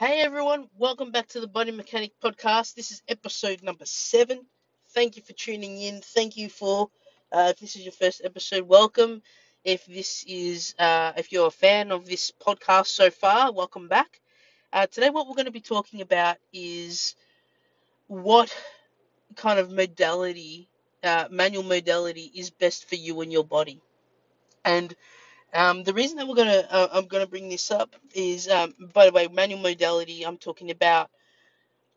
Hey 0.00 0.22
everyone, 0.22 0.66
welcome 0.78 1.10
back 1.10 1.28
to 1.28 1.40
the 1.40 1.46
Body 1.46 1.72
Mechanic 1.72 2.12
Podcast. 2.24 2.72
This 2.72 2.90
is 2.90 3.02
episode 3.06 3.62
number 3.62 3.84
seven. 3.84 4.46
Thank 4.94 5.18
you 5.18 5.22
for 5.22 5.34
tuning 5.34 5.78
in. 5.78 6.00
Thank 6.00 6.38
you 6.38 6.48
for, 6.48 6.88
uh, 7.30 7.48
if 7.50 7.58
this 7.58 7.76
is 7.76 7.82
your 7.82 7.92
first 7.92 8.22
episode, 8.24 8.66
welcome. 8.66 9.20
If 9.62 9.84
this 9.84 10.24
is, 10.26 10.74
uh, 10.78 11.12
if 11.18 11.30
you're 11.30 11.48
a 11.48 11.50
fan 11.50 11.92
of 11.92 12.06
this 12.06 12.32
podcast 12.32 12.86
so 12.86 13.10
far, 13.10 13.52
welcome 13.52 13.88
back. 13.88 14.22
Uh, 14.72 14.86
today, 14.86 15.10
what 15.10 15.28
we're 15.28 15.34
going 15.34 15.44
to 15.44 15.50
be 15.50 15.60
talking 15.60 16.00
about 16.00 16.38
is 16.50 17.14
what 18.06 18.56
kind 19.36 19.58
of 19.58 19.70
modality, 19.70 20.70
uh, 21.04 21.26
manual 21.30 21.62
modality, 21.62 22.32
is 22.34 22.48
best 22.48 22.88
for 22.88 22.94
you 22.94 23.20
and 23.20 23.30
your 23.30 23.44
body. 23.44 23.82
And 24.64 24.96
um, 25.54 25.84
the 25.84 25.94
reason 25.94 26.18
that 26.18 26.28
we're 26.28 26.36
gonna 26.36 26.66
uh, 26.70 26.88
I'm 26.92 27.06
gonna 27.06 27.26
bring 27.26 27.48
this 27.48 27.70
up 27.70 27.94
is, 28.14 28.48
um, 28.48 28.74
by 28.94 29.06
the 29.06 29.12
way, 29.12 29.28
manual 29.28 29.60
modality. 29.60 30.24
I'm 30.26 30.38
talking 30.38 30.70
about 30.70 31.10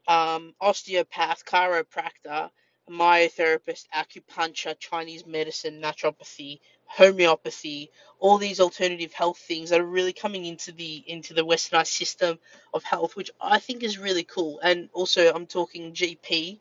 um, 0.07 0.53
osteopath, 0.61 1.45
chiropractor, 1.45 2.49
myotherapist, 2.89 3.87
acupuncture, 3.95 4.77
Chinese 4.79 5.25
medicine, 5.25 5.81
naturopathy, 5.81 6.59
homeopathy, 6.85 7.89
all 8.19 8.37
these 8.37 8.59
alternative 8.59 9.13
health 9.13 9.37
things 9.37 9.69
that 9.69 9.81
are 9.81 9.85
really 9.85 10.13
coming 10.13 10.45
into 10.45 10.71
the 10.71 11.03
into 11.07 11.33
the 11.33 11.45
westernized 11.45 11.87
system 11.87 12.39
of 12.73 12.83
health, 12.83 13.15
which 13.15 13.31
I 13.41 13.59
think 13.59 13.83
is 13.83 13.97
really 13.97 14.23
cool. 14.23 14.59
And 14.61 14.89
also, 14.93 15.31
I'm 15.33 15.47
talking 15.47 15.93
GP 15.93 16.59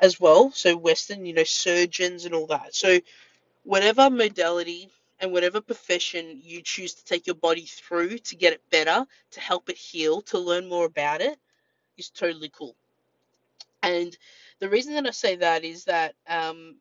as 0.00 0.20
well, 0.20 0.50
so 0.52 0.76
Western, 0.76 1.24
you 1.26 1.34
know, 1.34 1.44
surgeons 1.44 2.24
and 2.24 2.34
all 2.34 2.46
that. 2.48 2.74
So, 2.74 2.98
whatever 3.64 4.10
modality 4.10 4.90
and 5.22 5.32
whatever 5.32 5.60
profession 5.60 6.40
you 6.42 6.60
choose 6.62 6.94
to 6.94 7.04
take 7.04 7.26
your 7.28 7.36
body 7.36 7.64
through 7.64 8.18
to 8.18 8.36
get 8.36 8.52
it 8.52 8.62
better, 8.70 9.06
to 9.30 9.40
help 9.40 9.70
it 9.70 9.76
heal, 9.76 10.20
to 10.22 10.38
learn 10.38 10.68
more 10.68 10.84
about 10.84 11.22
it, 11.22 11.38
is 11.96 12.10
totally 12.10 12.50
cool. 12.50 12.76
And 13.84 14.16
the 14.58 14.68
reason 14.68 14.94
that 14.94 15.06
I 15.06 15.12
say 15.12 15.36
that 15.36 15.64
is 15.64 15.84
that 15.84 16.16
um, 16.28 16.76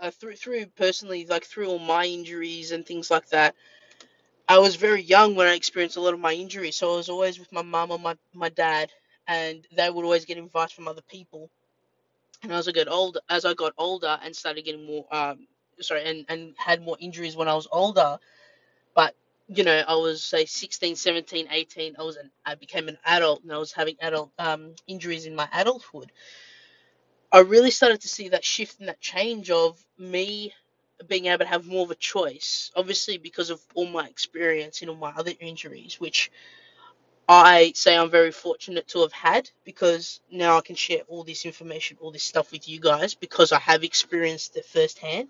uh, 0.00 0.12
through 0.12 0.36
through 0.36 0.66
personally, 0.76 1.26
like 1.26 1.44
through 1.44 1.68
all 1.68 1.78
my 1.80 2.06
injuries 2.06 2.70
and 2.70 2.86
things 2.86 3.10
like 3.10 3.28
that, 3.30 3.56
I 4.48 4.58
was 4.58 4.76
very 4.76 5.02
young 5.02 5.34
when 5.34 5.48
I 5.48 5.54
experienced 5.54 5.96
a 5.96 6.00
lot 6.00 6.14
of 6.14 6.20
my 6.20 6.32
injuries. 6.32 6.76
So 6.76 6.94
I 6.94 6.96
was 6.96 7.08
always 7.08 7.38
with 7.40 7.52
my 7.52 7.62
mum 7.62 7.90
or 7.90 7.98
my 7.98 8.16
my 8.32 8.48
dad, 8.50 8.92
and 9.26 9.66
they 9.76 9.90
would 9.90 10.04
always 10.04 10.24
get 10.24 10.38
advice 10.38 10.72
from 10.72 10.86
other 10.88 11.02
people. 11.10 11.50
And 12.42 12.52
as 12.52 12.68
I 12.68 12.72
got 12.72 12.88
older, 12.88 13.20
as 13.28 13.44
I 13.44 13.54
got 13.54 13.74
older 13.76 14.18
and 14.22 14.34
started 14.34 14.64
getting 14.64 14.86
more 14.86 15.06
um, 15.12 15.46
sorry, 15.82 16.04
and, 16.04 16.26
and 16.28 16.54
had 16.56 16.82
more 16.82 16.96
injuries 17.00 17.36
when 17.36 17.48
I 17.48 17.54
was 17.54 17.68
older. 17.70 18.18
But, 18.94 19.14
you 19.48 19.64
know, 19.64 19.84
I 19.86 19.94
was, 19.94 20.22
say, 20.22 20.44
16, 20.44 20.96
17, 20.96 21.48
18. 21.50 21.96
I 21.98 22.02
was 22.02 22.16
an, 22.16 22.30
I 22.44 22.54
became 22.54 22.88
an 22.88 22.98
adult 23.04 23.42
and 23.42 23.52
I 23.52 23.58
was 23.58 23.72
having 23.72 23.96
adult 24.00 24.32
um, 24.38 24.74
injuries 24.86 25.26
in 25.26 25.34
my 25.34 25.48
adulthood. 25.52 26.12
I 27.32 27.40
really 27.40 27.70
started 27.70 28.00
to 28.02 28.08
see 28.08 28.30
that 28.30 28.44
shift 28.44 28.80
and 28.80 28.88
that 28.88 29.00
change 29.00 29.50
of 29.50 29.78
me 29.98 30.52
being 31.06 31.26
able 31.26 31.38
to 31.38 31.46
have 31.46 31.66
more 31.66 31.84
of 31.84 31.90
a 31.90 31.94
choice. 31.94 32.72
Obviously, 32.76 33.18
because 33.18 33.50
of 33.50 33.60
all 33.74 33.86
my 33.86 34.06
experience 34.06 34.80
and 34.80 34.90
all 34.90 34.96
my 34.96 35.12
other 35.16 35.32
injuries, 35.40 36.00
which 36.00 36.30
I 37.28 37.72
say 37.76 37.96
I'm 37.96 38.10
very 38.10 38.32
fortunate 38.32 38.88
to 38.88 39.02
have 39.02 39.12
had 39.12 39.50
because 39.64 40.20
now 40.32 40.58
I 40.58 40.62
can 40.62 40.74
share 40.74 41.02
all 41.06 41.22
this 41.22 41.46
information, 41.46 41.96
all 42.00 42.10
this 42.10 42.24
stuff 42.24 42.50
with 42.50 42.68
you 42.68 42.80
guys 42.80 43.14
because 43.14 43.52
I 43.52 43.60
have 43.60 43.84
experienced 43.84 44.56
it 44.56 44.66
firsthand 44.66 45.28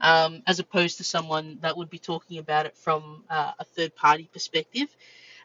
um, 0.00 0.42
as 0.46 0.58
opposed 0.58 0.98
to 0.98 1.04
someone 1.04 1.58
that 1.62 1.76
would 1.76 1.90
be 1.90 1.98
talking 1.98 2.38
about 2.38 2.66
it 2.66 2.76
from 2.76 3.24
uh, 3.30 3.52
a 3.58 3.64
third 3.64 3.94
party 3.94 4.28
perspective. 4.32 4.88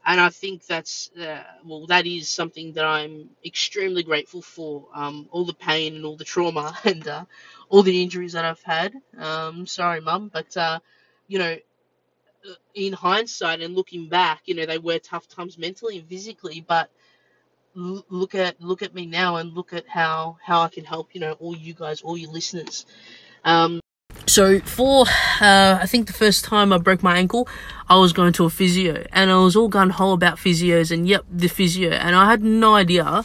And 0.03 0.19
I 0.19 0.29
think 0.29 0.65
that's, 0.65 1.11
uh, 1.11 1.43
well, 1.63 1.85
that 1.87 2.07
is 2.07 2.27
something 2.27 2.73
that 2.73 2.85
I'm 2.85 3.29
extremely 3.45 4.01
grateful 4.01 4.41
for. 4.41 4.87
Um, 4.95 5.27
all 5.31 5.45
the 5.45 5.53
pain 5.53 5.95
and 5.95 6.05
all 6.05 6.17
the 6.17 6.23
trauma 6.23 6.75
and 6.85 7.07
uh, 7.07 7.25
all 7.69 7.83
the 7.83 8.01
injuries 8.01 8.33
that 8.33 8.45
I've 8.45 8.63
had. 8.63 8.93
Um, 9.17 9.67
sorry, 9.67 10.01
mum, 10.01 10.31
but, 10.33 10.57
uh, 10.57 10.79
you 11.27 11.37
know, 11.37 11.55
in 12.73 12.93
hindsight 12.93 13.61
and 13.61 13.75
looking 13.75 14.09
back, 14.09 14.41
you 14.45 14.55
know, 14.55 14.65
they 14.65 14.79
were 14.79 14.97
tough 14.97 15.27
times 15.27 15.57
mentally 15.57 15.99
and 15.99 16.07
physically, 16.07 16.65
but 16.67 16.89
look 17.75 18.35
at 18.35 18.59
look 18.61 18.81
at 18.81 18.93
me 18.93 19.05
now 19.05 19.37
and 19.37 19.53
look 19.53 19.73
at 19.73 19.87
how 19.87 20.37
how 20.43 20.61
I 20.61 20.67
can 20.67 20.83
help 20.83 21.15
you 21.15 21.21
know 21.21 21.33
all 21.33 21.55
you 21.55 21.73
guys 21.73 22.01
all 22.01 22.17
your 22.17 22.31
listeners 22.31 22.85
um, 23.45 23.79
so 24.27 24.59
for 24.61 25.05
uh, 25.41 25.79
I 25.81 25.85
think 25.85 26.07
the 26.07 26.13
first 26.13 26.45
time 26.45 26.71
I 26.73 26.77
broke 26.77 27.03
my 27.03 27.17
ankle, 27.17 27.47
I 27.89 27.97
was 27.97 28.13
going 28.13 28.33
to 28.33 28.45
a 28.45 28.49
physio, 28.49 29.05
and 29.11 29.31
I 29.31 29.37
was 29.37 29.55
all 29.55 29.67
gun 29.67 29.89
ho 29.89 30.11
about 30.13 30.37
physios, 30.37 30.91
and 30.91 31.07
yep, 31.07 31.25
the 31.29 31.47
physio, 31.47 31.91
and 31.91 32.15
I 32.15 32.29
had 32.29 32.43
no 32.43 32.75
idea 32.75 33.23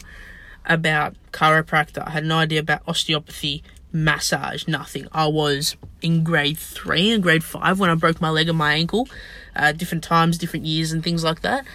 about 0.65 1.15
chiropractor. 1.31 2.05
I 2.05 2.11
had 2.11 2.25
no 2.25 2.37
idea 2.37 2.59
about 2.59 2.81
osteopathy, 2.87 3.63
massage, 3.91 4.67
nothing. 4.67 5.07
I 5.11 5.27
was 5.27 5.77
in 6.01 6.23
grade 6.23 6.57
three 6.57 7.11
and 7.11 7.23
grade 7.23 7.43
five 7.43 7.79
when 7.79 7.89
I 7.89 7.95
broke 7.95 8.21
my 8.21 8.29
leg 8.29 8.49
and 8.49 8.57
my 8.57 8.73
ankle, 8.73 9.07
uh, 9.55 9.71
different 9.71 10.03
times, 10.03 10.37
different 10.37 10.65
years, 10.65 10.91
and 10.91 11.03
things 11.03 11.23
like 11.23 11.41
that. 11.41 11.65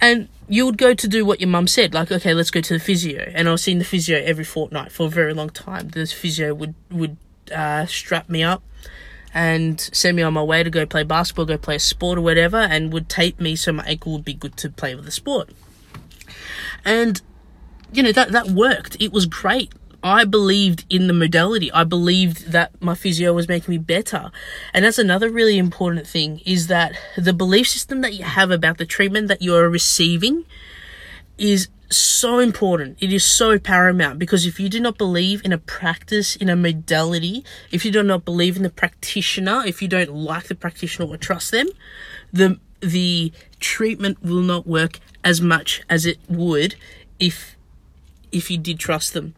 And 0.00 0.28
you 0.48 0.66
would 0.66 0.76
go 0.76 0.92
to 0.92 1.08
do 1.08 1.24
what 1.24 1.40
your 1.40 1.48
mum 1.48 1.66
said, 1.66 1.94
like, 1.94 2.12
okay, 2.12 2.34
let's 2.34 2.50
go 2.50 2.60
to 2.60 2.74
the 2.74 2.80
physio. 2.80 3.30
And 3.34 3.48
I 3.48 3.52
was 3.52 3.62
seeing 3.62 3.78
the 3.78 3.84
physio 3.84 4.18
every 4.18 4.44
fortnight 4.44 4.92
for 4.92 5.06
a 5.06 5.10
very 5.10 5.32
long 5.32 5.50
time. 5.50 5.88
This 5.88 6.12
physio 6.12 6.52
would 6.54 6.74
would 6.90 7.16
uh, 7.52 7.86
strap 7.86 8.28
me 8.28 8.42
up 8.42 8.62
and 9.32 9.80
send 9.80 10.16
me 10.16 10.22
on 10.22 10.32
my 10.32 10.42
way 10.42 10.62
to 10.62 10.70
go 10.70 10.86
play 10.86 11.02
basketball, 11.02 11.44
go 11.44 11.58
play 11.58 11.76
a 11.76 11.80
sport 11.80 12.18
or 12.18 12.22
whatever, 12.22 12.58
and 12.58 12.92
would 12.92 13.08
tape 13.08 13.40
me 13.40 13.56
so 13.56 13.72
my 13.72 13.84
ankle 13.84 14.12
would 14.12 14.24
be 14.24 14.34
good 14.34 14.56
to 14.58 14.70
play 14.70 14.94
with 14.94 15.04
the 15.04 15.10
sport. 15.10 15.50
And 16.84 17.20
you 17.92 18.02
know 18.02 18.12
that 18.12 18.32
that 18.32 18.48
worked. 18.48 18.96
It 19.00 19.12
was 19.12 19.26
great. 19.26 19.72
I 20.02 20.26
believed 20.26 20.84
in 20.90 21.06
the 21.06 21.14
modality. 21.14 21.72
I 21.72 21.84
believed 21.84 22.52
that 22.52 22.70
my 22.80 22.94
physio 22.94 23.32
was 23.32 23.48
making 23.48 23.72
me 23.72 23.78
better. 23.78 24.30
And 24.74 24.84
that's 24.84 24.98
another 24.98 25.30
really 25.30 25.56
important 25.56 26.06
thing 26.06 26.42
is 26.44 26.66
that 26.66 26.94
the 27.16 27.32
belief 27.32 27.68
system 27.68 28.02
that 28.02 28.12
you 28.12 28.24
have 28.24 28.50
about 28.50 28.76
the 28.76 28.84
treatment 28.84 29.28
that 29.28 29.40
you're 29.40 29.70
receiving 29.70 30.44
is 31.38 31.68
so 31.90 32.38
important. 32.38 32.98
It 33.00 33.12
is 33.12 33.24
so 33.24 33.58
paramount 33.58 34.18
because 34.18 34.46
if 34.46 34.58
you 34.58 34.68
do 34.68 34.80
not 34.80 34.98
believe 34.98 35.44
in 35.44 35.52
a 35.52 35.58
practice, 35.58 36.36
in 36.36 36.48
a 36.48 36.56
modality, 36.56 37.44
if 37.70 37.84
you 37.84 37.90
do 37.90 38.02
not 38.02 38.24
believe 38.24 38.56
in 38.56 38.62
the 38.62 38.70
practitioner, 38.70 39.62
if 39.66 39.80
you 39.82 39.88
don't 39.88 40.12
like 40.12 40.44
the 40.44 40.54
practitioner 40.54 41.08
or 41.08 41.16
trust 41.16 41.50
them, 41.50 41.68
the 42.32 42.58
the 42.80 43.32
treatment 43.60 44.22
will 44.22 44.42
not 44.42 44.66
work 44.66 45.00
as 45.22 45.40
much 45.40 45.82
as 45.88 46.04
it 46.04 46.18
would 46.28 46.74
if 47.18 47.56
if 48.32 48.50
you 48.50 48.58
did 48.58 48.78
trust 48.78 49.14
them. 49.14 49.34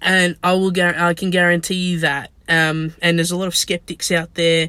And 0.00 0.36
I 0.42 0.52
will 0.52 0.72
I 0.80 1.14
can 1.14 1.30
guarantee 1.30 1.74
you 1.74 1.98
that. 2.00 2.30
Um, 2.48 2.94
and 3.00 3.18
there's 3.18 3.30
a 3.30 3.36
lot 3.36 3.48
of 3.48 3.56
skeptics 3.56 4.10
out 4.12 4.34
there. 4.34 4.68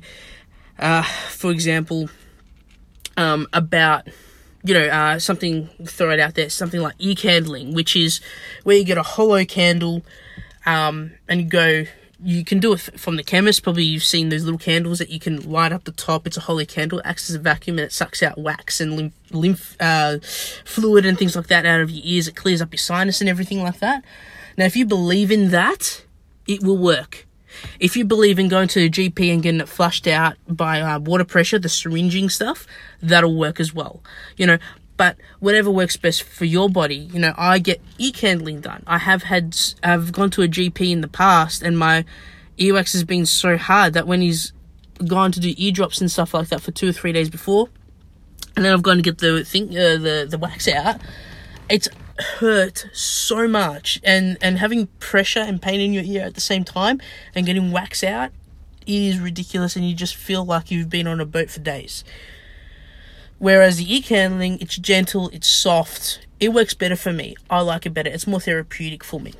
Uh, 0.80 1.04
for 1.04 1.52
example, 1.52 2.10
um, 3.18 3.48
about 3.54 4.08
you 4.66 4.74
know, 4.74 4.88
uh, 4.88 5.20
something, 5.20 5.68
throw 5.86 6.10
it 6.10 6.20
out 6.20 6.34
there, 6.34 6.50
something 6.50 6.82
like 6.82 6.96
ear 6.98 7.16
candling, 7.16 7.74
which 7.74 7.96
is 7.96 8.20
where 8.64 8.76
you 8.76 8.84
get 8.84 8.98
a 8.98 9.04
hollow 9.04 9.46
candle, 9.46 10.04
um, 10.66 11.12
and 11.28 11.52
go, 11.52 11.86
you 12.24 12.44
can 12.44 12.60
do 12.60 12.74
it 12.74 12.80
from 12.80 13.18
the 13.18 13.24
chemist. 13.24 13.62
Probably 13.62 13.84
you've 13.84 14.04
seen 14.04 14.30
those 14.30 14.44
little 14.44 14.58
candles 14.58 14.98
that 14.98 15.10
you 15.10 15.20
can 15.20 15.52
light 15.52 15.72
up 15.72 15.84
the 15.84 15.92
top. 15.92 16.26
It's 16.26 16.38
a 16.38 16.42
hollow 16.42 16.66
candle, 16.66 17.00
it 17.00 17.06
acts 17.06 17.30
as 17.30 17.36
a 17.36 17.40
vacuum, 17.40 17.78
and 17.78 17.86
it 17.86 17.92
sucks 17.92 18.24
out 18.24 18.40
wax 18.40 18.82
and 18.82 18.96
lymph, 18.96 19.14
lymph 19.32 19.76
uh, 19.80 20.18
fluid 20.66 21.06
and 21.06 21.18
things 21.18 21.36
like 21.36 21.48
that 21.48 21.66
out 21.66 21.82
of 21.82 21.92
your 21.92 22.02
ears. 22.04 22.28
It 22.28 22.36
clears 22.36 22.62
up 22.62 22.74
your 22.74 22.80
sinus 22.80 23.22
and 23.22 23.30
everything 23.30 23.62
like 23.62 23.80
that. 23.80 24.04
Now, 24.58 24.66
if 24.66 24.76
you 24.76 24.86
believe 24.86 25.30
in 25.32 25.52
that, 25.52 26.04
it 26.48 26.64
will 26.64 26.78
work. 26.78 27.28
If 27.80 27.96
you 27.98 28.06
believe 28.06 28.40
in 28.40 28.48
going 28.48 28.68
to 28.70 28.86
a 28.86 28.90
GP 28.90 29.34
and 29.34 29.44
getting 29.44 29.62
it 29.62 29.70
flushed 29.70 30.08
out 30.08 30.36
by 30.48 30.82
uh, 30.82 31.00
water 31.00 31.26
pressure, 31.26 31.60
the 31.60 31.70
syringing 31.70 32.30
stuff, 32.30 32.66
that'll 33.02 33.36
work 33.36 33.60
as 33.60 33.74
well. 33.74 34.04
You 34.38 34.48
know, 34.48 34.58
but 34.98 35.18
whatever 35.40 35.70
works 35.70 35.98
best 35.98 36.24
for 36.24 36.46
your 36.46 36.70
body. 36.70 36.96
You 36.96 37.20
know, 37.20 37.34
I 37.38 37.60
get 37.60 37.82
ear 37.98 38.12
candling 38.14 38.62
done. 38.62 38.84
I 38.88 39.00
have 39.00 39.24
had, 39.24 39.58
I've 39.84 40.12
gone 40.12 40.30
to 40.32 40.42
a 40.42 40.48
GP 40.48 40.92
in 40.92 41.02
the 41.02 41.08
past, 41.08 41.62
and 41.62 41.78
my 41.78 42.06
earwax 42.58 42.94
has 42.94 43.04
been 43.04 43.26
so 43.26 43.58
hard 43.58 43.94
that 43.94 44.08
when 44.08 44.22
he's 44.22 44.54
gone 45.06 45.32
to 45.34 45.40
do 45.40 45.54
eardrops 45.58 46.00
and 46.00 46.10
stuff 46.10 46.34
like 46.34 46.48
that 46.50 46.62
for 46.62 46.72
two 46.72 46.90
or 46.90 46.94
three 46.94 47.12
days 47.12 47.30
before, 47.30 47.70
and 48.56 48.64
then 48.64 48.74
I've 48.74 48.84
gone 48.84 48.98
to 48.98 49.02
get 49.02 49.18
the 49.18 49.44
thing, 49.44 49.70
uh, 49.70 49.98
the 49.98 50.28
the 50.30 50.38
wax 50.38 50.68
out, 50.68 51.02
it's 51.70 51.90
hurt 52.18 52.88
so 52.94 53.48
much 53.48 54.00
and 54.04 54.38
and 54.42 54.58
having 54.60 54.88
pressure 55.00 55.40
and 55.40 55.62
pain 55.62 55.82
in 55.82 55.92
your 55.92 56.04
ear 56.04 56.24
at 56.24 56.34
the 56.34 56.42
same 56.42 56.64
time 56.64 57.02
and 57.34 57.46
getting 57.46 57.72
wax 57.72 58.04
out 58.04 58.32
is 58.88 59.20
ridiculous 59.20 59.76
and 59.76 59.88
you 59.88 59.94
just 59.94 60.16
feel 60.16 60.46
like 60.46 60.72
you've 60.72 60.90
been 60.90 61.08
on 61.08 61.20
a 61.20 61.26
boat 61.26 61.50
for 61.50 61.60
days. 61.60 62.04
Whereas 63.38 63.78
the 63.78 63.94
ear 63.94 64.02
candling 64.02 64.60
it's 64.62 64.78
gentle 64.78 65.30
it's 65.30 65.48
soft 65.48 66.26
it 66.40 66.50
works 66.50 66.74
better 66.74 66.96
for 66.96 67.12
me. 67.12 67.36
I 67.50 67.62
like 67.62 67.86
it 67.86 67.94
better. 67.94 68.10
It's 68.10 68.28
more 68.28 68.40
therapeutic 68.40 69.04
for 69.04 69.20
me. 69.20 69.34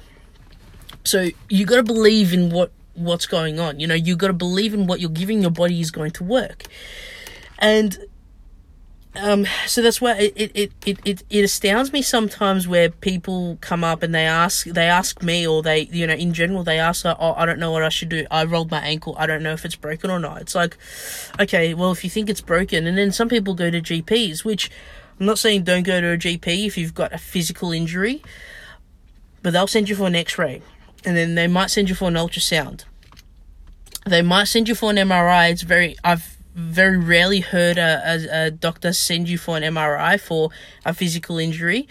So 1.04 1.30
you 1.50 1.66
got 1.66 1.78
to 1.78 1.84
believe 1.84 2.34
in 2.34 2.50
what 2.50 2.72
what's 2.96 3.26
going 3.26 3.60
on. 3.60 3.80
You 3.80 3.88
know 3.88 3.96
you 3.96 4.18
got 4.18 4.28
to 4.28 4.34
believe 4.34 4.74
in 4.74 4.86
what 4.88 5.00
you're 5.00 5.10
giving 5.10 5.42
your 5.42 5.52
body 5.52 5.80
is 5.80 5.92
going 5.92 6.12
to 6.12 6.24
work. 6.26 6.64
And 7.58 7.98
um, 9.18 9.46
so 9.68 9.82
that's 9.82 10.02
why 10.02 10.16
it, 10.18 10.34
it, 10.36 10.74
it, 10.86 11.00
it, 11.06 11.24
it 11.30 11.44
astounds 11.44 11.94
me 11.94 12.02
sometimes 12.02 12.68
where 12.68 12.90
people 12.90 13.58
come 13.62 13.84
up 13.84 14.04
and 14.04 14.14
they 14.14 14.26
ask 14.26 14.66
they 14.66 14.88
ask 14.88 15.22
me 15.24 15.48
or 15.48 15.62
they 15.62 15.82
you 15.92 16.06
know 16.06 16.14
in 16.14 16.34
general 16.34 16.64
they 16.64 16.80
ask 16.80 17.06
oh 17.06 17.34
I 17.38 17.46
don't 17.46 17.60
know 17.60 17.72
what 17.72 17.84
I 17.84 17.90
should 17.90 18.10
do. 18.10 18.26
I 18.30 18.44
rolled 18.46 18.72
my 18.72 18.80
ankle. 18.80 19.16
I 19.18 19.26
don't 19.26 19.44
know 19.44 19.54
if 19.54 19.64
it's 19.66 19.76
broken 19.76 20.10
or 20.10 20.20
not. 20.20 20.42
It's 20.42 20.56
like 20.56 20.78
okay 21.40 21.74
well 21.74 21.92
if 21.92 22.04
you 22.04 22.10
think 22.10 22.30
it's 22.30 22.42
broken 22.42 22.88
and 22.88 22.98
then 22.98 23.12
some 23.12 23.30
people 23.30 23.54
go 23.54 23.70
to 23.70 23.82
GPs 23.82 24.44
which 24.44 24.70
I'm 25.20 25.26
not 25.26 25.40
saying 25.40 25.64
don't 25.64 25.84
go 25.84 26.02
to 26.02 26.14
a 26.14 26.18
GP 26.18 26.66
if 26.66 26.78
you've 26.78 26.96
got 26.96 27.14
a 27.14 27.18
physical 27.18 27.72
injury 27.72 28.22
but 29.42 29.54
they'll 29.54 29.68
send 29.68 29.88
you 29.90 29.96
for 29.96 30.08
an 30.08 30.16
X-ray 30.16 30.62
and 31.06 31.16
then 31.16 31.36
they 31.36 31.48
might 31.48 31.70
send 31.70 31.90
you 31.90 31.96
for 31.96 32.08
an 32.08 32.16
ultrasound. 32.16 32.84
They 34.06 34.22
might 34.22 34.46
send 34.46 34.68
you 34.68 34.76
for 34.76 34.90
an 34.90 34.98
MRI 34.98 35.52
it's 35.52 35.62
very 35.62 35.96
I've 36.04 36.35
very 36.56 36.98
rarely 36.98 37.42
heard 37.42 37.78
a, 37.78 38.02
a, 38.06 38.46
a, 38.46 38.52
doctor 38.52 38.94
send 38.94 39.28
you 39.28 39.38
for 39.38 39.58
an 39.58 39.64
MRI 39.64 40.20
for 40.20 40.50
a 40.86 40.94
physical 40.94 41.38
injury. 41.38 41.88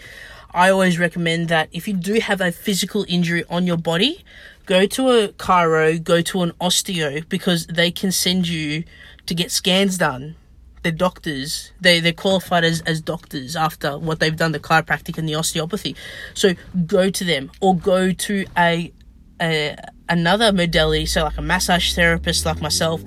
I 0.53 0.69
always 0.69 0.97
recommend 0.97 1.49
that 1.49 1.69
if 1.71 1.87
you 1.87 1.93
do 1.93 2.19
have 2.19 2.41
a 2.41 2.51
physical 2.51 3.05
injury 3.07 3.43
on 3.49 3.67
your 3.67 3.77
body, 3.77 4.23
go 4.65 4.87
to 4.87 5.09
a 5.09 5.27
chiro, 5.29 6.03
go 6.03 6.21
to 6.21 6.41
an 6.41 6.51
osteo 6.61 7.27
because 7.29 7.67
they 7.67 7.91
can 7.91 8.11
send 8.11 8.47
you 8.47 8.83
to 9.27 9.35
get 9.35 9.51
scans 9.51 9.97
done. 9.97 10.35
They're 10.81 10.91
doctors. 10.91 11.71
They 11.81 11.99
they're 11.99 12.13
qualified 12.13 12.63
as, 12.63 12.81
as 12.81 13.01
doctors 13.01 13.55
after 13.55 13.97
what 13.97 14.19
they've 14.19 14.35
done 14.35 14.51
the 14.51 14.59
chiropractic 14.59 15.17
and 15.17 15.27
the 15.27 15.35
osteopathy. 15.35 15.95
So 16.33 16.53
go 16.85 17.09
to 17.09 17.23
them 17.23 17.51
or 17.59 17.75
go 17.75 18.11
to 18.11 18.45
a, 18.57 18.93
a 19.41 19.75
another 20.07 20.51
modality, 20.51 21.05
so 21.05 21.23
like 21.23 21.37
a 21.37 21.41
massage 21.41 21.95
therapist 21.95 22.45
like 22.45 22.61
myself, 22.61 23.03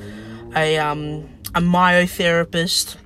a 0.55 0.79
um 0.79 1.29
a 1.55 1.61
myotherapist, 1.61 2.97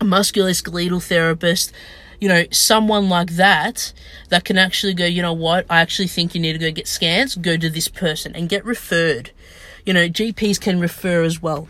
a 0.00 0.04
musculoskeletal 0.04 1.06
therapist, 1.06 1.72
you 2.20 2.28
know, 2.28 2.44
someone 2.50 3.08
like 3.08 3.32
that 3.32 3.92
that 4.30 4.44
can 4.44 4.56
actually 4.56 4.94
go, 4.94 5.04
you 5.04 5.22
know 5.22 5.32
what, 5.32 5.66
I 5.68 5.80
actually 5.80 6.08
think 6.08 6.34
you 6.34 6.40
need 6.40 6.54
to 6.54 6.58
go 6.58 6.70
get 6.70 6.88
scans, 6.88 7.34
go 7.34 7.56
to 7.56 7.68
this 7.68 7.88
person 7.88 8.34
and 8.34 8.48
get 8.48 8.64
referred. 8.64 9.30
You 9.84 9.92
know, 9.92 10.08
GPs 10.08 10.60
can 10.60 10.80
refer 10.80 11.22
as 11.22 11.42
well. 11.42 11.68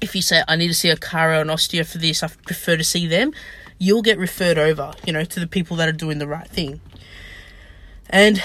If 0.00 0.14
you 0.14 0.22
say, 0.22 0.42
I 0.48 0.56
need 0.56 0.68
to 0.68 0.74
see 0.74 0.90
a 0.90 0.96
chiro 0.96 1.40
and 1.40 1.50
osteo 1.50 1.86
for 1.86 1.98
this, 1.98 2.22
I 2.22 2.28
prefer 2.28 2.76
to 2.76 2.84
see 2.84 3.06
them, 3.06 3.32
you'll 3.78 4.02
get 4.02 4.18
referred 4.18 4.58
over, 4.58 4.92
you 5.06 5.12
know, 5.12 5.24
to 5.24 5.40
the 5.40 5.46
people 5.46 5.76
that 5.76 5.88
are 5.88 5.92
doing 5.92 6.18
the 6.18 6.26
right 6.26 6.48
thing. 6.48 6.80
And 8.08 8.42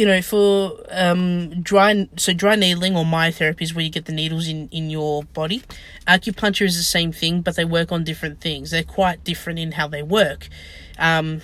you 0.00 0.06
know, 0.06 0.22
for 0.22 0.82
um, 0.88 1.60
dry, 1.60 2.08
so 2.16 2.32
dry 2.32 2.56
needling 2.56 2.96
or 2.96 3.04
myotherapy 3.04 3.60
is 3.60 3.74
where 3.74 3.84
you 3.84 3.90
get 3.90 4.06
the 4.06 4.12
needles 4.12 4.48
in, 4.48 4.66
in 4.70 4.88
your 4.88 5.24
body. 5.24 5.62
Acupuncture 6.08 6.64
is 6.64 6.78
the 6.78 6.82
same 6.82 7.12
thing, 7.12 7.42
but 7.42 7.54
they 7.54 7.66
work 7.66 7.92
on 7.92 8.02
different 8.02 8.40
things. 8.40 8.70
They're 8.70 8.82
quite 8.82 9.24
different 9.24 9.58
in 9.58 9.72
how 9.72 9.88
they 9.88 10.02
work. 10.02 10.48
Um, 10.98 11.42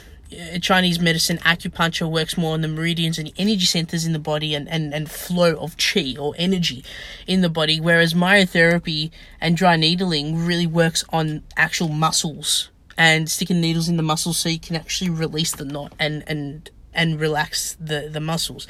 Chinese 0.63 0.99
medicine, 0.99 1.37
acupuncture 1.39 2.11
works 2.11 2.39
more 2.39 2.55
on 2.55 2.63
the 2.63 2.69
meridians 2.69 3.19
and 3.19 3.31
energy 3.37 3.67
centers 3.67 4.07
in 4.07 4.15
the 4.15 4.19
body 4.19 4.55
and, 4.55 4.67
and, 4.71 4.95
and 4.95 5.11
flow 5.11 5.57
of 5.57 5.77
chi 5.77 6.17
or 6.19 6.35
energy 6.39 6.83
in 7.27 7.43
the 7.43 7.51
body, 7.51 7.79
whereas 7.79 8.15
myotherapy 8.15 9.11
and 9.39 9.59
dry 9.59 9.77
needling 9.77 10.47
really 10.47 10.67
works 10.67 11.05
on 11.11 11.43
actual 11.59 11.89
muscles 11.89 12.71
and 12.97 13.31
sticking 13.31 13.61
needles 13.61 13.91
in 13.91 13.99
the 13.99 14.03
muscles 14.03 14.39
so 14.39 14.49
you 14.49 14.59
can 14.59 14.77
actually 14.77 15.11
release 15.11 15.53
the 15.53 15.67
knot 15.67 15.93
and, 15.99 16.25
and 16.27 16.71
and 16.97 17.21
relax 17.21 17.77
the, 17.79 18.09
the 18.11 18.21
muscles. 18.21 18.67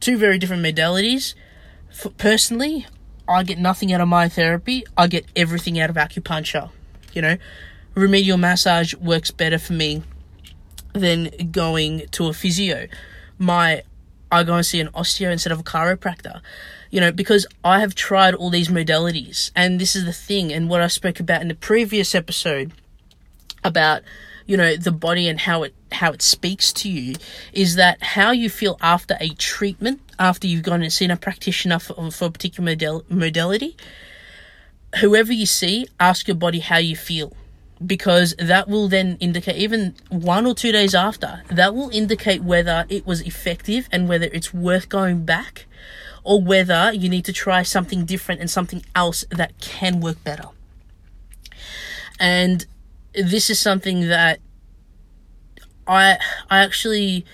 Two 0.00 0.16
very 0.16 0.38
different 0.38 0.64
modalities. 0.64 1.34
For, 1.90 2.10
personally, 2.10 2.86
I 3.28 3.42
get 3.42 3.58
nothing 3.58 3.92
out 3.92 4.00
of 4.00 4.08
myotherapy. 4.08 4.84
I 4.96 5.08
get 5.08 5.26
everything 5.36 5.78
out 5.78 5.90
of 5.90 5.96
acupuncture. 5.96 6.70
You 7.12 7.22
know, 7.22 7.36
remedial 7.94 8.38
massage 8.38 8.94
works 8.94 9.30
better 9.30 9.58
for 9.58 9.72
me 9.72 10.02
than 10.94 11.50
going 11.50 12.06
to 12.12 12.28
a 12.28 12.32
physio. 12.32 12.88
My 13.38 13.82
I 14.30 14.42
go 14.42 14.54
and 14.54 14.66
see 14.66 14.80
an 14.80 14.88
osteo 14.88 15.30
instead 15.30 15.52
of 15.52 15.60
a 15.60 15.62
chiropractor. 15.62 16.40
You 16.90 17.00
know, 17.00 17.12
because 17.12 17.46
I 17.64 17.80
have 17.80 17.94
tried 17.94 18.34
all 18.34 18.50
these 18.50 18.68
modalities, 18.68 19.50
and 19.56 19.80
this 19.80 19.96
is 19.96 20.04
the 20.04 20.12
thing, 20.12 20.52
and 20.52 20.68
what 20.68 20.80
I 20.80 20.86
spoke 20.86 21.18
about 21.18 21.42
in 21.42 21.48
the 21.48 21.54
previous 21.54 22.14
episode 22.14 22.72
about 23.64 24.02
you 24.46 24.56
know 24.56 24.76
the 24.76 24.92
body 24.92 25.28
and 25.28 25.40
how 25.40 25.62
it 25.62 25.74
how 25.94 26.12
it 26.12 26.22
speaks 26.22 26.72
to 26.72 26.88
you 26.90 27.14
is 27.52 27.76
that 27.76 28.02
how 28.02 28.30
you 28.30 28.50
feel 28.50 28.76
after 28.80 29.16
a 29.20 29.30
treatment 29.30 30.00
after 30.18 30.46
you've 30.46 30.62
gone 30.62 30.82
and 30.82 30.92
seen 30.92 31.10
a 31.10 31.16
practitioner 31.16 31.78
for, 31.78 32.10
for 32.10 32.26
a 32.26 32.30
particular 32.30 32.70
model, 32.70 33.04
modality 33.08 33.76
whoever 35.00 35.32
you 35.32 35.46
see 35.46 35.86
ask 35.98 36.28
your 36.28 36.36
body 36.36 36.60
how 36.60 36.78
you 36.78 36.96
feel. 36.96 37.32
Because 37.84 38.34
that 38.38 38.68
will 38.68 38.88
then 38.88 39.16
indicate 39.20 39.56
even 39.56 39.94
one 40.08 40.46
or 40.46 40.54
two 40.54 40.72
days 40.72 40.94
after 40.94 41.42
that 41.50 41.74
will 41.74 41.90
indicate 41.90 42.42
whether 42.42 42.86
it 42.88 43.06
was 43.06 43.20
effective 43.20 43.88
and 43.90 44.08
whether 44.08 44.26
it's 44.26 44.54
worth 44.54 44.88
going 44.88 45.24
back 45.24 45.66
or 46.22 46.40
whether 46.40 46.92
you 46.92 47.08
need 47.08 47.24
to 47.24 47.32
try 47.32 47.62
something 47.62 48.04
different 48.04 48.40
and 48.40 48.48
something 48.48 48.82
else 48.94 49.24
that 49.30 49.58
can 49.58 50.00
work 50.00 50.22
better. 50.22 50.48
And 52.18 52.64
this 53.12 53.50
is 53.50 53.58
something 53.58 54.08
that 54.08 54.38
I 55.86 56.18
I 56.50 56.62
actually 56.62 57.24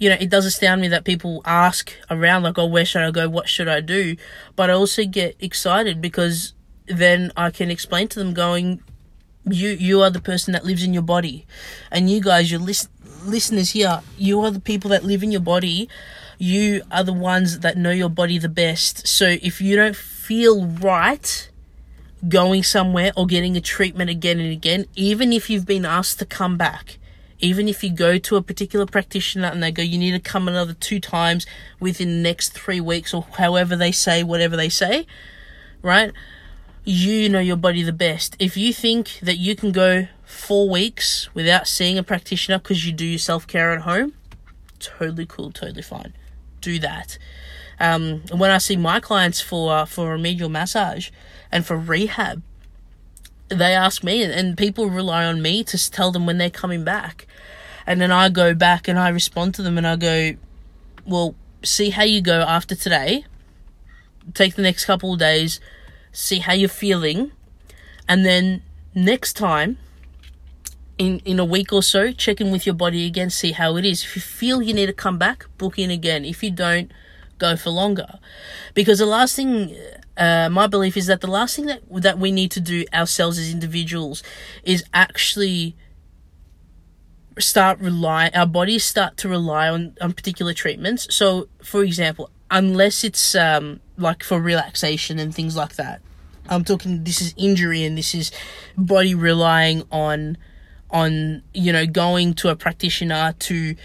you 0.00 0.08
know, 0.08 0.16
it 0.18 0.30
does 0.30 0.46
astound 0.46 0.80
me 0.80 0.88
that 0.88 1.04
people 1.04 1.42
ask 1.44 1.92
around 2.10 2.42
like, 2.42 2.58
oh, 2.58 2.64
where 2.64 2.86
should 2.86 3.02
I 3.02 3.10
go? 3.10 3.28
What 3.28 3.50
should 3.50 3.68
I 3.68 3.80
do? 3.80 4.16
But 4.56 4.70
I 4.70 4.72
also 4.72 5.04
get 5.04 5.36
excited 5.40 6.00
because 6.00 6.54
then 6.86 7.30
I 7.36 7.50
can 7.50 7.70
explain 7.70 8.08
to 8.08 8.18
them 8.18 8.32
going, 8.32 8.82
you 9.44 9.68
you 9.70 10.00
are 10.00 10.08
the 10.10 10.20
person 10.20 10.52
that 10.52 10.64
lives 10.64 10.82
in 10.82 10.94
your 10.94 11.02
body, 11.02 11.46
and 11.90 12.10
you 12.10 12.20
guys, 12.22 12.50
your 12.50 12.60
list, 12.60 12.88
listeners 13.24 13.72
here, 13.72 14.00
you 14.16 14.40
are 14.40 14.50
the 14.50 14.60
people 14.60 14.88
that 14.90 15.04
live 15.04 15.22
in 15.22 15.30
your 15.30 15.42
body. 15.42 15.88
You 16.38 16.82
are 16.90 17.04
the 17.04 17.12
ones 17.12 17.58
that 17.60 17.76
know 17.76 17.90
your 17.90 18.08
body 18.08 18.38
the 18.38 18.48
best. 18.48 19.06
So 19.06 19.36
if 19.42 19.60
you 19.60 19.76
don't 19.76 19.96
feel 19.96 20.64
right 20.66 21.50
going 22.26 22.62
somewhere 22.62 23.12
or 23.16 23.26
getting 23.26 23.56
a 23.58 23.60
treatment 23.60 24.08
again 24.08 24.40
and 24.40 24.50
again, 24.50 24.86
even 24.94 25.34
if 25.34 25.50
you've 25.50 25.66
been 25.66 25.84
asked 25.84 26.18
to 26.20 26.24
come 26.24 26.56
back, 26.56 26.98
even 27.40 27.68
if 27.68 27.82
you 27.82 27.90
go 27.90 28.18
to 28.18 28.36
a 28.36 28.42
particular 28.42 28.86
practitioner 28.86 29.48
and 29.48 29.62
they 29.62 29.72
go, 29.72 29.82
you 29.82 29.98
need 29.98 30.12
to 30.12 30.20
come 30.20 30.48
another 30.48 30.74
two 30.74 31.00
times 31.00 31.46
within 31.78 32.08
the 32.08 32.22
next 32.22 32.50
three 32.52 32.80
weeks 32.80 33.12
or 33.14 33.26
however 33.38 33.76
they 33.76 33.92
say, 33.92 34.22
whatever 34.22 34.56
they 34.56 34.68
say, 34.68 35.06
right? 35.82 36.12
You 36.84 37.28
know 37.28 37.40
your 37.40 37.56
body 37.56 37.82
the 37.82 37.92
best. 37.92 38.36
If 38.38 38.56
you 38.56 38.72
think 38.72 39.18
that 39.22 39.36
you 39.36 39.56
can 39.56 39.72
go 39.72 40.08
four 40.24 40.68
weeks 40.68 41.32
without 41.34 41.66
seeing 41.66 41.98
a 41.98 42.02
practitioner 42.02 42.58
because 42.58 42.86
you 42.86 42.92
do 42.92 43.04
your 43.04 43.18
self 43.18 43.46
care 43.46 43.72
at 43.72 43.82
home, 43.82 44.14
totally 44.78 45.26
cool, 45.26 45.50
totally 45.50 45.82
fine. 45.82 46.14
Do 46.60 46.78
that. 46.78 47.18
Um, 47.78 48.22
when 48.32 48.50
I 48.50 48.58
see 48.58 48.76
my 48.76 49.00
clients 49.00 49.40
for 49.40 49.72
uh, 49.72 49.84
for 49.86 50.12
remedial 50.12 50.48
massage 50.48 51.10
and 51.50 51.64
for 51.64 51.76
rehab, 51.76 52.42
they 53.50 53.74
ask 53.74 54.02
me, 54.02 54.22
and 54.22 54.56
people 54.56 54.88
rely 54.88 55.24
on 55.24 55.42
me 55.42 55.62
to 55.64 55.90
tell 55.90 56.12
them 56.12 56.24
when 56.24 56.38
they're 56.38 56.50
coming 56.50 56.84
back, 56.84 57.26
and 57.86 58.00
then 58.00 58.10
I 58.10 58.28
go 58.28 58.54
back 58.54 58.88
and 58.88 58.98
I 58.98 59.08
respond 59.08 59.54
to 59.56 59.62
them 59.62 59.76
and 59.76 59.86
I 59.86 59.96
go, 59.96 60.32
well, 61.04 61.34
see 61.62 61.90
how 61.90 62.04
you 62.04 62.20
go 62.20 62.40
after 62.40 62.74
today. 62.74 63.24
Take 64.34 64.54
the 64.54 64.62
next 64.62 64.84
couple 64.84 65.12
of 65.12 65.18
days, 65.18 65.60
see 66.12 66.38
how 66.38 66.52
you're 66.52 66.68
feeling, 66.68 67.32
and 68.08 68.24
then 68.24 68.62
next 68.94 69.34
time 69.34 69.78
in 70.98 71.20
in 71.24 71.38
a 71.40 71.44
week 71.44 71.72
or 71.72 71.82
so, 71.82 72.12
check 72.12 72.40
in 72.40 72.50
with 72.50 72.66
your 72.66 72.74
body 72.74 73.06
again, 73.06 73.30
see 73.30 73.52
how 73.52 73.76
it 73.76 73.84
is. 73.84 74.04
If 74.04 74.14
you 74.16 74.22
feel 74.22 74.62
you 74.62 74.74
need 74.74 74.86
to 74.86 74.92
come 74.92 75.18
back, 75.18 75.46
book 75.56 75.78
in 75.78 75.90
again. 75.90 76.24
If 76.24 76.42
you 76.42 76.50
don't, 76.50 76.92
go 77.38 77.56
for 77.56 77.70
longer. 77.70 78.18
Because 78.74 78.98
the 78.98 79.06
last 79.06 79.34
thing, 79.34 79.74
uh, 80.16 80.48
my 80.50 80.66
belief 80.66 80.96
is 80.96 81.06
that 81.06 81.20
the 81.20 81.30
last 81.30 81.56
thing 81.56 81.66
that, 81.66 81.82
that 81.90 82.18
we 82.18 82.30
need 82.30 82.50
to 82.52 82.60
do 82.60 82.84
ourselves 82.92 83.38
as 83.38 83.52
individuals 83.52 84.22
is 84.62 84.84
actually 84.92 85.76
start 87.38 87.78
rely 87.78 88.30
our 88.34 88.46
bodies 88.46 88.84
start 88.84 89.16
to 89.16 89.28
rely 89.28 89.68
on 89.68 89.96
on 90.00 90.12
particular 90.12 90.52
treatments. 90.52 91.14
So 91.14 91.48
for 91.62 91.82
example 91.82 92.30
unless 92.50 93.04
it's 93.04 93.34
um 93.34 93.80
like 93.96 94.22
for 94.22 94.40
relaxation 94.40 95.18
and 95.18 95.34
things 95.34 95.56
like 95.56 95.76
that 95.76 96.00
i'm 96.48 96.64
talking 96.64 97.04
this 97.04 97.20
is 97.20 97.34
injury 97.36 97.84
and 97.84 97.96
this 97.96 98.14
is 98.14 98.32
body 98.76 99.14
relying 99.14 99.82
on 99.92 100.36
on 100.90 101.42
you 101.54 101.72
know 101.72 101.86
going 101.86 102.34
to 102.34 102.48
a 102.48 102.56
practitioner 102.56 103.34
to 103.38 103.76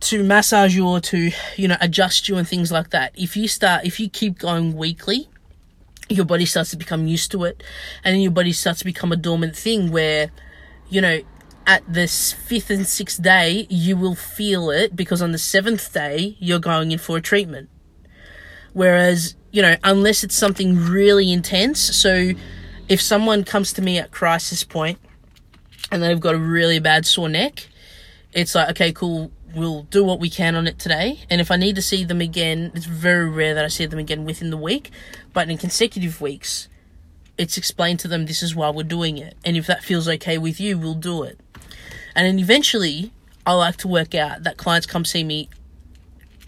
to 0.00 0.24
massage 0.24 0.74
you 0.74 0.86
or 0.86 1.00
to 1.00 1.30
you 1.56 1.68
know 1.68 1.76
adjust 1.80 2.28
you 2.28 2.36
and 2.36 2.48
things 2.48 2.72
like 2.72 2.90
that 2.90 3.12
if 3.14 3.36
you 3.36 3.46
start 3.46 3.84
if 3.84 4.00
you 4.00 4.08
keep 4.08 4.38
going 4.38 4.74
weekly 4.74 5.28
your 6.10 6.24
body 6.24 6.44
starts 6.44 6.70
to 6.70 6.76
become 6.76 7.06
used 7.06 7.30
to 7.30 7.44
it. 7.44 7.62
And 8.04 8.14
then 8.14 8.20
your 8.20 8.32
body 8.32 8.52
starts 8.52 8.80
to 8.80 8.84
become 8.84 9.12
a 9.12 9.16
dormant 9.16 9.56
thing 9.56 9.90
where 9.90 10.30
you 10.88 11.00
know 11.00 11.20
at 11.66 11.82
this 11.86 12.32
fifth 12.32 12.70
and 12.70 12.86
sixth 12.86 13.22
day 13.22 13.66
you 13.70 13.96
will 13.96 14.16
feel 14.16 14.70
it 14.70 14.96
because 14.96 15.22
on 15.22 15.32
the 15.32 15.38
seventh 15.38 15.92
day 15.92 16.36
you're 16.40 16.58
going 16.58 16.92
in 16.92 16.98
for 16.98 17.16
a 17.16 17.20
treatment. 17.20 17.70
Whereas 18.72 19.36
you 19.52 19.62
know 19.62 19.76
unless 19.84 20.24
it's 20.24 20.36
something 20.36 20.76
really 20.76 21.32
intense 21.32 21.80
so 21.80 22.32
if 22.88 23.00
someone 23.00 23.44
comes 23.44 23.72
to 23.74 23.82
me 23.82 23.98
at 23.98 24.10
crisis 24.10 24.64
point 24.64 24.98
and 25.92 26.02
they've 26.02 26.20
got 26.20 26.34
a 26.34 26.38
really 26.38 26.80
bad 26.80 27.06
sore 27.06 27.28
neck, 27.28 27.68
it's 28.32 28.54
like, 28.56 28.70
okay, 28.70 28.92
cool, 28.92 29.30
we'll 29.54 29.82
do 29.84 30.04
what 30.04 30.20
we 30.20 30.30
can 30.30 30.54
on 30.54 30.66
it 30.66 30.78
today. 30.78 31.20
And 31.28 31.40
if 31.40 31.50
I 31.50 31.56
need 31.56 31.76
to 31.76 31.82
see 31.82 32.04
them 32.04 32.20
again, 32.20 32.72
it's 32.74 32.86
very 32.86 33.28
rare 33.28 33.54
that 33.54 33.64
I 33.64 33.68
see 33.68 33.86
them 33.86 33.98
again 33.98 34.24
within 34.24 34.50
the 34.50 34.56
week, 34.56 34.90
but 35.32 35.48
in 35.48 35.58
consecutive 35.58 36.20
weeks, 36.20 36.68
it's 37.38 37.56
explained 37.56 38.00
to 38.00 38.08
them 38.08 38.26
this 38.26 38.42
is 38.42 38.54
why 38.54 38.70
we're 38.70 38.82
doing 38.82 39.18
it. 39.18 39.36
And 39.44 39.56
if 39.56 39.66
that 39.66 39.82
feels 39.82 40.08
okay 40.08 40.38
with 40.38 40.60
you, 40.60 40.78
we'll 40.78 40.94
do 40.94 41.22
it. 41.22 41.40
And 42.14 42.26
then 42.26 42.38
eventually, 42.38 43.12
I 43.46 43.54
like 43.54 43.76
to 43.78 43.88
work 43.88 44.14
out 44.14 44.42
that 44.42 44.56
clients 44.56 44.86
come 44.86 45.04
see 45.04 45.24
me 45.24 45.48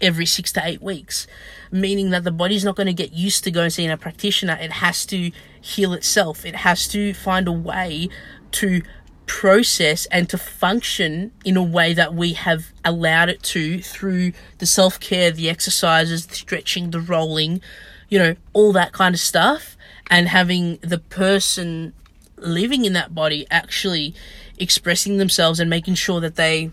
every 0.01 0.25
six 0.25 0.51
to 0.53 0.61
eight 0.63 0.81
weeks, 0.81 1.25
meaning 1.71 2.09
that 2.11 2.23
the 2.23 2.31
body's 2.31 2.63
not 2.63 2.75
going 2.75 2.87
to 2.87 2.93
get 2.93 3.13
used 3.13 3.43
to 3.45 3.51
going 3.51 3.69
seeing 3.69 3.89
a 3.89 3.97
practitioner. 3.97 4.57
It 4.59 4.73
has 4.73 5.05
to 5.07 5.31
heal 5.61 5.93
itself. 5.93 6.45
It 6.45 6.57
has 6.57 6.87
to 6.89 7.13
find 7.13 7.47
a 7.47 7.51
way 7.51 8.09
to 8.51 8.81
process 9.25 10.05
and 10.07 10.29
to 10.29 10.37
function 10.37 11.31
in 11.45 11.57
a 11.57 11.63
way 11.63 11.93
that 11.93 12.13
we 12.13 12.33
have 12.33 12.71
allowed 12.83 13.29
it 13.29 13.41
to 13.43 13.81
through 13.81 14.33
the 14.57 14.65
self 14.65 14.99
care, 14.99 15.31
the 15.31 15.49
exercises, 15.49 16.27
the 16.27 16.35
stretching, 16.35 16.91
the 16.91 16.99
rolling, 16.99 17.61
you 18.09 18.19
know, 18.19 18.35
all 18.53 18.71
that 18.73 18.91
kind 18.91 19.15
of 19.15 19.19
stuff, 19.19 19.77
and 20.07 20.27
having 20.27 20.77
the 20.77 20.99
person 20.99 21.93
living 22.37 22.85
in 22.85 22.93
that 22.93 23.15
body 23.15 23.47
actually 23.49 24.13
expressing 24.57 25.17
themselves 25.17 25.59
and 25.59 25.69
making 25.69 25.95
sure 25.95 26.19
that 26.19 26.35
they 26.35 26.71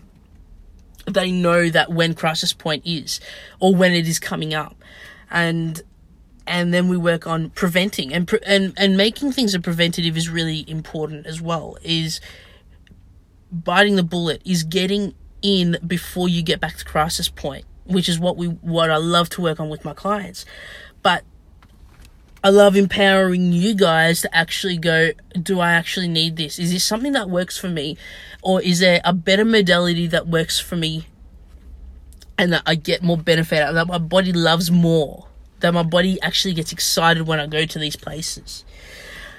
they 1.05 1.31
know 1.31 1.69
that 1.69 1.91
when 1.91 2.13
crisis 2.13 2.53
point 2.53 2.83
is 2.85 3.19
or 3.59 3.73
when 3.73 3.91
it 3.91 4.07
is 4.07 4.19
coming 4.19 4.53
up. 4.53 4.75
And 5.29 5.81
and 6.47 6.73
then 6.73 6.87
we 6.87 6.97
work 6.97 7.27
on 7.27 7.49
preventing 7.51 8.13
and 8.13 8.31
and 8.45 8.73
and 8.77 8.97
making 8.97 9.31
things 9.31 9.53
a 9.53 9.59
preventative 9.59 10.17
is 10.17 10.29
really 10.29 10.65
important 10.69 11.25
as 11.25 11.41
well 11.41 11.77
is 11.83 12.19
biting 13.51 13.95
the 13.95 14.03
bullet 14.03 14.41
is 14.45 14.63
getting 14.63 15.13
in 15.41 15.77
before 15.85 16.29
you 16.29 16.41
get 16.41 16.59
back 16.59 16.77
to 16.77 16.85
crisis 16.85 17.29
point 17.29 17.65
which 17.85 18.07
is 18.07 18.19
what 18.19 18.37
we 18.37 18.47
what 18.47 18.89
I 18.89 18.97
love 18.97 19.29
to 19.29 19.41
work 19.41 19.59
on 19.59 19.69
with 19.69 19.85
my 19.85 19.93
clients 19.93 20.45
but 21.03 21.23
I 22.43 22.49
love 22.49 22.75
empowering 22.75 23.53
you 23.53 23.75
guys 23.75 24.21
to 24.21 24.35
actually 24.35 24.77
go, 24.77 25.11
do 25.39 25.59
I 25.59 25.73
actually 25.73 26.07
need 26.07 26.37
this? 26.37 26.57
Is 26.57 26.71
this 26.71 26.83
something 26.83 27.11
that 27.11 27.29
works 27.29 27.55
for 27.55 27.69
me? 27.69 27.97
Or 28.41 28.59
is 28.59 28.79
there 28.79 28.99
a 29.03 29.13
better 29.13 29.45
modality 29.45 30.07
that 30.07 30.27
works 30.27 30.59
for 30.59 30.75
me 30.75 31.05
and 32.39 32.51
that 32.51 32.63
I 32.65 32.73
get 32.73 33.03
more 33.03 33.17
benefit 33.17 33.61
out 33.61 33.69
of 33.69 33.75
that 33.75 33.85
my 33.85 33.99
body 33.99 34.33
loves 34.33 34.71
more? 34.71 35.27
That 35.61 35.73
my 35.73 35.83
body 35.83 36.21
actually 36.21 36.53
gets 36.53 36.71
excited 36.71 37.27
when 37.27 37.39
I 37.39 37.47
go 37.47 37.65
to 37.65 37.79
these 37.79 37.95
places. 37.95 38.65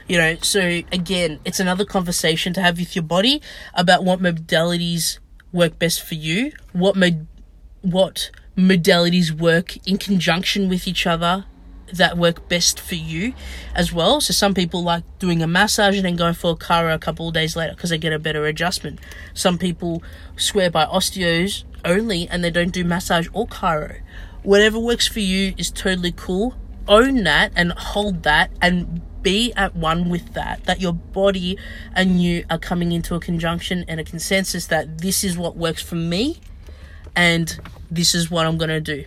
You 0.08 0.18
know, 0.18 0.36
so 0.42 0.60
again, 0.90 1.38
it's 1.44 1.60
another 1.60 1.84
conversation 1.84 2.52
to 2.54 2.60
have 2.62 2.78
with 2.78 2.96
your 2.96 3.04
body 3.04 3.40
about 3.74 4.04
what 4.04 4.20
modalities 4.20 5.18
work 5.52 5.78
best 5.78 6.02
for 6.02 6.14
you, 6.14 6.52
what 6.72 6.96
mod- 6.96 7.26
what 7.82 8.30
modalities 8.56 9.30
work 9.30 9.76
in 9.86 9.98
conjunction 9.98 10.68
with 10.68 10.86
each 10.86 11.06
other 11.06 11.46
that 11.92 12.16
work 12.16 12.48
best 12.48 12.80
for 12.80 12.94
you 12.94 13.34
as 13.74 13.92
well. 13.92 14.20
So 14.20 14.32
some 14.32 14.54
people 14.54 14.82
like 14.82 15.04
doing 15.18 15.42
a 15.42 15.46
massage 15.46 15.96
and 15.96 16.04
then 16.04 16.16
going 16.16 16.34
for 16.34 16.52
a 16.52 16.56
chiro 16.56 16.94
a 16.94 16.98
couple 16.98 17.28
of 17.28 17.34
days 17.34 17.54
later 17.54 17.74
because 17.74 17.90
they 17.90 17.98
get 17.98 18.12
a 18.12 18.18
better 18.18 18.46
adjustment. 18.46 18.98
Some 19.34 19.58
people 19.58 20.02
swear 20.36 20.70
by 20.70 20.86
osteos 20.86 21.64
only 21.84 22.28
and 22.28 22.42
they 22.42 22.50
don't 22.50 22.72
do 22.72 22.84
massage 22.84 23.28
or 23.32 23.46
chiro. 23.46 24.00
Whatever 24.42 24.78
works 24.78 25.06
for 25.06 25.20
you 25.20 25.54
is 25.56 25.70
totally 25.70 26.12
cool. 26.12 26.54
Own 26.88 27.22
that 27.24 27.52
and 27.54 27.72
hold 27.72 28.24
that 28.24 28.50
and 28.60 29.00
be 29.22 29.52
at 29.54 29.76
one 29.76 30.10
with 30.10 30.34
that. 30.34 30.64
That 30.64 30.80
your 30.80 30.92
body 30.92 31.56
and 31.94 32.20
you 32.20 32.44
are 32.50 32.58
coming 32.58 32.92
into 32.92 33.14
a 33.14 33.20
conjunction 33.20 33.84
and 33.86 34.00
a 34.00 34.04
consensus 34.04 34.66
that 34.66 34.98
this 34.98 35.22
is 35.22 35.38
what 35.38 35.56
works 35.56 35.82
for 35.82 35.94
me 35.94 36.40
and 37.14 37.58
this 37.90 38.14
is 38.14 38.30
what 38.30 38.46
I'm 38.46 38.58
going 38.58 38.70
to 38.70 38.80
do. 38.80 39.04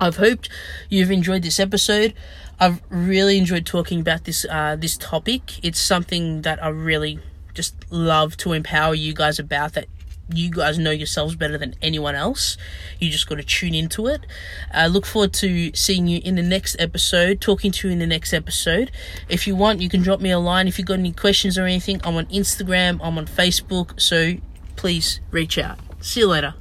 I've 0.00 0.16
hoped 0.16 0.48
you've 0.88 1.10
enjoyed 1.10 1.42
this 1.42 1.58
episode. 1.58 2.14
I've 2.60 2.82
really 2.88 3.38
enjoyed 3.38 3.66
talking 3.66 4.00
about 4.00 4.24
this 4.24 4.44
uh, 4.48 4.76
this 4.76 4.96
topic. 4.96 5.64
It's 5.64 5.80
something 5.80 6.42
that 6.42 6.62
I 6.62 6.68
really 6.68 7.20
just 7.54 7.74
love 7.90 8.36
to 8.38 8.52
empower 8.52 8.94
you 8.94 9.12
guys 9.14 9.38
about. 9.38 9.72
That 9.72 9.86
you 10.32 10.50
guys 10.50 10.78
know 10.78 10.90
yourselves 10.90 11.36
better 11.36 11.58
than 11.58 11.74
anyone 11.80 12.14
else. 12.14 12.56
You 12.98 13.10
just 13.10 13.28
got 13.28 13.36
to 13.36 13.42
tune 13.42 13.74
into 13.74 14.06
it. 14.06 14.26
I 14.72 14.86
look 14.86 15.06
forward 15.06 15.32
to 15.34 15.72
seeing 15.74 16.06
you 16.06 16.20
in 16.22 16.34
the 16.34 16.42
next 16.42 16.76
episode, 16.78 17.40
talking 17.40 17.72
to 17.72 17.88
you 17.88 17.92
in 17.92 17.98
the 17.98 18.06
next 18.06 18.32
episode. 18.32 18.90
If 19.28 19.46
you 19.46 19.56
want, 19.56 19.80
you 19.80 19.88
can 19.88 20.02
drop 20.02 20.20
me 20.20 20.30
a 20.30 20.38
line. 20.38 20.68
If 20.68 20.78
you've 20.78 20.88
got 20.88 20.98
any 20.98 21.12
questions 21.12 21.56
or 21.58 21.64
anything, 21.64 22.00
I'm 22.04 22.16
on 22.16 22.26
Instagram, 22.26 23.00
I'm 23.02 23.18
on 23.18 23.26
Facebook, 23.26 24.00
so 24.00 24.34
please 24.76 25.20
reach 25.30 25.58
out. 25.58 25.78
See 26.00 26.20
you 26.20 26.28
later. 26.28 26.54